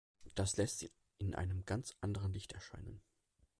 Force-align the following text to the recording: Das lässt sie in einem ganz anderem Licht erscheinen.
Das 0.33 0.57
lässt 0.57 0.79
sie 0.79 0.89
in 1.19 1.35
einem 1.35 1.63
ganz 1.63 1.95
anderem 2.01 2.33
Licht 2.33 2.53
erscheinen. 2.53 3.03